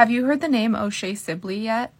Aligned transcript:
Have 0.00 0.10
you 0.10 0.24
heard 0.24 0.40
the 0.40 0.48
name 0.48 0.74
O'Shea 0.74 1.14
Sibley 1.14 1.58
yet? 1.58 1.92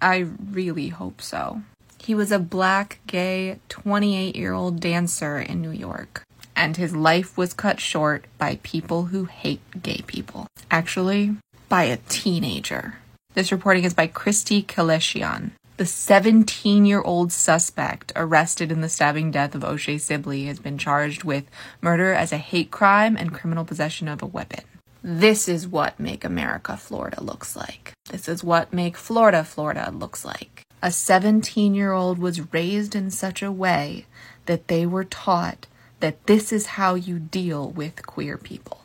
I 0.00 0.28
really 0.52 0.90
hope 0.90 1.20
so. 1.20 1.62
He 1.98 2.14
was 2.14 2.30
a 2.30 2.38
black, 2.38 3.00
gay, 3.08 3.58
28 3.68 4.36
year 4.36 4.52
old 4.52 4.78
dancer 4.78 5.40
in 5.40 5.60
New 5.60 5.72
York, 5.72 6.22
and 6.54 6.76
his 6.76 6.94
life 6.94 7.36
was 7.36 7.52
cut 7.52 7.80
short 7.80 8.26
by 8.38 8.60
people 8.62 9.06
who 9.06 9.24
hate 9.24 9.82
gay 9.82 10.04
people. 10.06 10.46
Actually, 10.70 11.34
by 11.68 11.82
a 11.82 11.96
teenager. 12.08 12.98
This 13.34 13.50
reporting 13.50 13.82
is 13.82 13.92
by 13.92 14.06
Christy 14.06 14.62
Kaleshian. 14.62 15.50
The 15.78 15.86
17 15.86 16.86
year 16.86 17.02
old 17.02 17.32
suspect 17.32 18.12
arrested 18.14 18.70
in 18.70 18.82
the 18.82 18.88
stabbing 18.88 19.32
death 19.32 19.56
of 19.56 19.64
O'Shea 19.64 19.98
Sibley 19.98 20.44
has 20.44 20.60
been 20.60 20.78
charged 20.78 21.24
with 21.24 21.50
murder 21.80 22.12
as 22.12 22.30
a 22.30 22.38
hate 22.38 22.70
crime 22.70 23.16
and 23.16 23.34
criminal 23.34 23.64
possession 23.64 24.06
of 24.06 24.22
a 24.22 24.26
weapon. 24.26 24.62
This 25.10 25.48
is 25.48 25.66
what 25.66 25.98
Make 25.98 26.22
America 26.22 26.76
Florida 26.76 27.22
looks 27.24 27.56
like. 27.56 27.94
This 28.10 28.28
is 28.28 28.44
what 28.44 28.74
Make 28.74 28.94
Florida 28.94 29.42
Florida 29.42 29.90
looks 29.90 30.22
like. 30.22 30.66
A 30.82 30.90
17 30.90 31.74
year 31.74 31.92
old 31.92 32.18
was 32.18 32.52
raised 32.52 32.94
in 32.94 33.10
such 33.10 33.42
a 33.42 33.50
way 33.50 34.04
that 34.44 34.68
they 34.68 34.84
were 34.84 35.04
taught 35.04 35.66
that 36.00 36.26
this 36.26 36.52
is 36.52 36.76
how 36.76 36.94
you 36.94 37.18
deal 37.18 37.70
with 37.70 38.06
queer 38.06 38.36
people. 38.36 38.82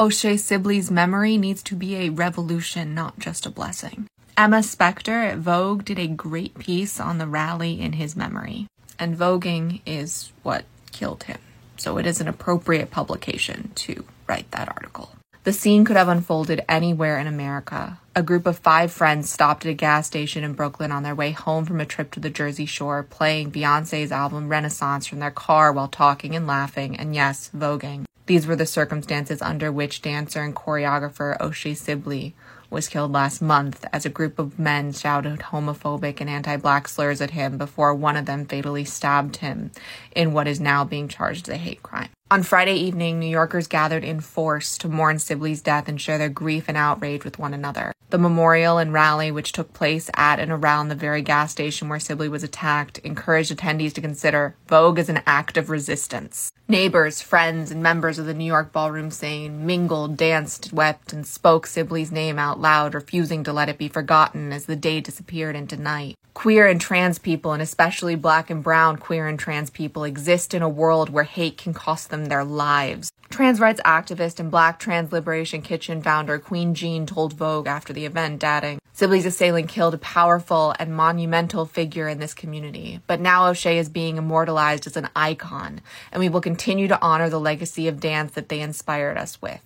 O'Shea 0.00 0.38
Sibley's 0.38 0.90
memory 0.90 1.36
needs 1.36 1.62
to 1.64 1.76
be 1.76 1.96
a 1.96 2.08
revolution, 2.08 2.94
not 2.94 3.18
just 3.18 3.44
a 3.44 3.50
blessing. 3.50 4.06
Emma 4.34 4.62
Specter 4.62 5.24
at 5.24 5.36
Vogue 5.36 5.84
did 5.84 5.98
a 5.98 6.06
great 6.06 6.58
piece 6.58 6.98
on 6.98 7.18
the 7.18 7.26
rally 7.26 7.82
in 7.82 7.92
his 7.92 8.16
memory, 8.16 8.66
and 8.98 9.14
voguing 9.14 9.82
is 9.84 10.32
what 10.42 10.64
killed 10.90 11.24
him, 11.24 11.40
so 11.76 11.98
it 11.98 12.06
is 12.06 12.22
an 12.22 12.28
appropriate 12.28 12.90
publication 12.90 13.72
to 13.74 14.06
write 14.26 14.50
that 14.52 14.68
article. 14.68 15.10
The 15.46 15.52
scene 15.52 15.84
could 15.84 15.94
have 15.94 16.08
unfolded 16.08 16.64
anywhere 16.68 17.20
in 17.20 17.28
America. 17.28 18.00
A 18.16 18.22
group 18.24 18.46
of 18.46 18.58
five 18.58 18.90
friends 18.90 19.30
stopped 19.30 19.64
at 19.64 19.70
a 19.70 19.74
gas 19.74 20.08
station 20.08 20.42
in 20.42 20.54
Brooklyn 20.54 20.90
on 20.90 21.04
their 21.04 21.14
way 21.14 21.30
home 21.30 21.64
from 21.64 21.80
a 21.80 21.86
trip 21.86 22.10
to 22.10 22.18
the 22.18 22.30
Jersey 22.30 22.66
Shore, 22.66 23.04
playing 23.04 23.52
Beyonce's 23.52 24.10
album 24.10 24.48
Renaissance 24.48 25.06
from 25.06 25.20
their 25.20 25.30
car 25.30 25.72
while 25.72 25.86
talking 25.86 26.34
and 26.34 26.48
laughing, 26.48 26.96
and 26.98 27.14
yes, 27.14 27.48
voguing. 27.56 28.06
These 28.26 28.44
were 28.48 28.56
the 28.56 28.66
circumstances 28.66 29.40
under 29.40 29.70
which 29.70 30.02
dancer 30.02 30.42
and 30.42 30.52
choreographer 30.52 31.40
O'Shea 31.40 31.74
Sibley 31.74 32.34
was 32.68 32.88
killed 32.88 33.12
last 33.12 33.40
month 33.40 33.84
as 33.92 34.04
a 34.04 34.10
group 34.10 34.40
of 34.40 34.58
men 34.58 34.92
shouted 34.92 35.38
homophobic 35.38 36.20
and 36.20 36.28
anti 36.28 36.56
black 36.56 36.88
slurs 36.88 37.20
at 37.20 37.30
him 37.30 37.56
before 37.56 37.94
one 37.94 38.16
of 38.16 38.26
them 38.26 38.46
fatally 38.46 38.84
stabbed 38.84 39.36
him 39.36 39.70
in 40.10 40.32
what 40.32 40.48
is 40.48 40.58
now 40.58 40.82
being 40.82 41.06
charged 41.06 41.48
as 41.48 41.54
a 41.54 41.56
hate 41.56 41.84
crime. 41.84 42.08
On 42.28 42.42
Friday 42.42 42.74
evening, 42.74 43.20
New 43.20 43.28
Yorkers 43.28 43.68
gathered 43.68 44.02
in 44.02 44.18
force 44.18 44.76
to 44.78 44.88
mourn 44.88 45.20
Sibley's 45.20 45.62
death 45.62 45.86
and 45.86 46.00
share 46.00 46.18
their 46.18 46.28
grief 46.28 46.64
and 46.66 46.76
outrage 46.76 47.24
with 47.24 47.38
one 47.38 47.54
another. 47.54 47.92
The 48.10 48.18
memorial 48.18 48.78
and 48.78 48.92
rally, 48.92 49.30
which 49.30 49.52
took 49.52 49.72
place 49.72 50.10
at 50.14 50.40
and 50.40 50.50
around 50.50 50.88
the 50.88 50.96
very 50.96 51.22
gas 51.22 51.52
station 51.52 51.88
where 51.88 52.00
Sibley 52.00 52.28
was 52.28 52.42
attacked, 52.42 52.98
encouraged 52.98 53.56
attendees 53.56 53.92
to 53.92 54.00
consider 54.00 54.56
Vogue 54.66 54.98
as 54.98 55.08
an 55.08 55.22
act 55.24 55.56
of 55.56 55.70
resistance. 55.70 56.50
Neighbors, 56.66 57.22
friends, 57.22 57.70
and 57.70 57.80
members 57.80 58.18
of 58.18 58.26
the 58.26 58.34
New 58.34 58.44
York 58.44 58.72
ballroom 58.72 59.12
scene 59.12 59.64
mingled, 59.64 60.16
danced, 60.16 60.72
wept, 60.72 61.12
and 61.12 61.24
spoke 61.24 61.64
Sibley's 61.64 62.10
name 62.10 62.40
out 62.40 62.58
loud, 62.58 62.92
refusing 62.92 63.44
to 63.44 63.52
let 63.52 63.68
it 63.68 63.78
be 63.78 63.86
forgotten 63.86 64.52
as 64.52 64.66
the 64.66 64.74
day 64.74 65.00
disappeared 65.00 65.54
into 65.54 65.76
night. 65.76 66.16
Queer 66.36 66.66
and 66.66 66.78
trans 66.78 67.18
people, 67.18 67.54
and 67.54 67.62
especially 67.62 68.14
black 68.14 68.50
and 68.50 68.62
brown 68.62 68.98
queer 68.98 69.26
and 69.26 69.38
trans 69.38 69.70
people, 69.70 70.04
exist 70.04 70.52
in 70.52 70.60
a 70.60 70.68
world 70.68 71.08
where 71.08 71.24
hate 71.24 71.56
can 71.56 71.72
cost 71.72 72.10
them 72.10 72.26
their 72.26 72.44
lives. 72.44 73.10
Trans 73.30 73.58
rights 73.58 73.80
activist 73.86 74.38
and 74.38 74.50
Black 74.50 74.78
Trans 74.78 75.12
Liberation 75.12 75.62
Kitchen 75.62 76.02
founder 76.02 76.38
Qween 76.38 76.74
Jean 76.74 77.06
told 77.06 77.32
Vogue 77.32 77.66
after 77.66 77.94
the 77.94 78.04
event, 78.04 78.44
adding, 78.44 78.78
Sibley's 78.92 79.24
assailant 79.24 79.70
killed 79.70 79.94
a 79.94 79.98
powerful 79.98 80.74
and 80.78 80.94
monumental 80.94 81.64
figure 81.64 82.06
in 82.06 82.18
this 82.18 82.34
community, 82.34 83.00
but 83.06 83.18
now 83.18 83.48
O'Shea 83.48 83.78
is 83.78 83.88
being 83.88 84.18
immortalized 84.18 84.86
as 84.86 84.98
an 84.98 85.08
icon, 85.16 85.80
and 86.12 86.20
we 86.20 86.28
will 86.28 86.42
continue 86.42 86.86
to 86.86 87.00
honor 87.00 87.30
the 87.30 87.40
legacy 87.40 87.88
of 87.88 87.98
dance 87.98 88.32
that 88.32 88.50
they 88.50 88.60
inspired 88.60 89.16
us 89.16 89.40
with. 89.40 89.62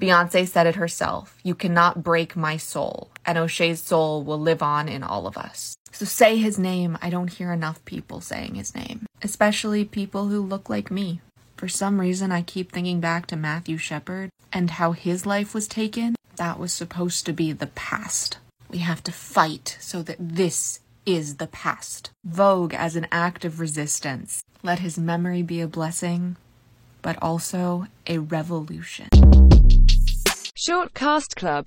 Beyonce 0.00 0.46
said 0.46 0.66
it 0.66 0.76
herself 0.76 1.36
You 1.42 1.54
cannot 1.54 2.02
break 2.02 2.36
my 2.36 2.56
soul, 2.56 3.10
and 3.24 3.38
O'Shea's 3.38 3.82
soul 3.82 4.22
will 4.22 4.40
live 4.40 4.62
on 4.62 4.88
in 4.88 5.02
all 5.02 5.26
of 5.26 5.36
us. 5.36 5.76
So 5.92 6.04
say 6.04 6.38
his 6.38 6.58
name. 6.58 6.98
I 7.00 7.10
don't 7.10 7.32
hear 7.32 7.52
enough 7.52 7.84
people 7.84 8.20
saying 8.20 8.56
his 8.56 8.74
name, 8.74 9.06
especially 9.22 9.84
people 9.84 10.28
who 10.28 10.40
look 10.40 10.68
like 10.68 10.90
me. 10.90 11.20
For 11.56 11.68
some 11.68 12.00
reason, 12.00 12.32
I 12.32 12.42
keep 12.42 12.72
thinking 12.72 13.00
back 13.00 13.26
to 13.28 13.36
Matthew 13.36 13.76
Shepard 13.76 14.30
and 14.52 14.70
how 14.70 14.92
his 14.92 15.24
life 15.24 15.54
was 15.54 15.68
taken. 15.68 16.16
That 16.36 16.58
was 16.58 16.72
supposed 16.72 17.26
to 17.26 17.32
be 17.32 17.52
the 17.52 17.68
past. 17.68 18.38
We 18.68 18.78
have 18.78 19.04
to 19.04 19.12
fight 19.12 19.76
so 19.80 20.02
that 20.02 20.16
this 20.18 20.80
is 21.06 21.36
the 21.36 21.46
past. 21.46 22.10
Vogue 22.24 22.74
as 22.74 22.96
an 22.96 23.06
act 23.12 23.44
of 23.44 23.60
resistance. 23.60 24.42
Let 24.62 24.80
his 24.80 24.98
memory 24.98 25.42
be 25.42 25.60
a 25.60 25.68
blessing, 25.68 26.36
but 27.02 27.22
also 27.22 27.86
a 28.06 28.18
revolution. 28.18 29.08
Short 30.66 30.94
Cast 30.94 31.36
Club 31.36 31.62